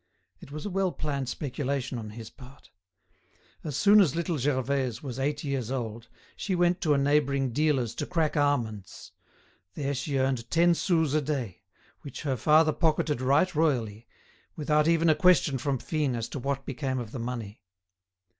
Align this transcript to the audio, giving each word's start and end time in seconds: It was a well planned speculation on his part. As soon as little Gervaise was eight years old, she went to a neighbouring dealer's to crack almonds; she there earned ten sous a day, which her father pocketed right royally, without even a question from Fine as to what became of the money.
It 0.39 0.51
was 0.51 0.65
a 0.65 0.69
well 0.71 0.91
planned 0.91 1.29
speculation 1.29 1.99
on 1.99 2.09
his 2.09 2.31
part. 2.31 2.71
As 3.63 3.77
soon 3.77 4.01
as 4.01 4.15
little 4.15 4.39
Gervaise 4.39 5.03
was 5.03 5.19
eight 5.19 5.43
years 5.43 5.69
old, 5.69 6.07
she 6.35 6.55
went 6.55 6.81
to 6.81 6.95
a 6.95 6.97
neighbouring 6.97 7.51
dealer's 7.51 7.93
to 7.93 8.07
crack 8.07 8.35
almonds; 8.35 9.11
she 9.77 9.81
there 10.15 10.23
earned 10.25 10.49
ten 10.49 10.73
sous 10.73 11.13
a 11.13 11.21
day, 11.21 11.61
which 12.01 12.23
her 12.23 12.35
father 12.35 12.73
pocketed 12.73 13.21
right 13.21 13.53
royally, 13.53 14.07
without 14.55 14.87
even 14.87 15.07
a 15.07 15.13
question 15.13 15.59
from 15.59 15.77
Fine 15.77 16.15
as 16.15 16.27
to 16.29 16.39
what 16.39 16.65
became 16.65 16.97
of 16.97 17.11
the 17.11 17.19
money. 17.19 17.61